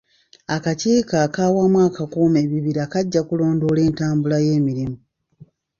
Akakiiko 0.55 1.13
ak'Awamu 1.25 1.79
Akakuuma 1.87 2.37
Ebibira 2.45 2.83
kajja 2.91 3.21
kulondoola 3.27 3.79
entambula 3.87 4.37
y'emirimu. 4.45 4.97